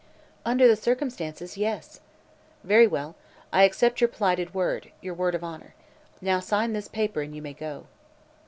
[0.45, 1.99] "Under the circumstances, yes."
[2.63, 3.13] "Very well.
[3.53, 5.75] I accept your plighted word your word of honor.
[6.21, 7.85] Now sign this paper and you may go."